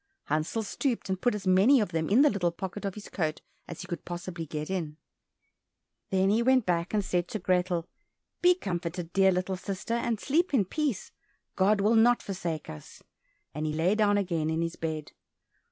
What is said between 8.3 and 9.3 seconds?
"Be comforted,